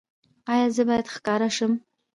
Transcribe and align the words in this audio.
ایا 0.51 0.67
زه 0.75 0.81
باید 0.89 1.11
ښکاره 1.15 1.49
شم؟ 1.55 1.73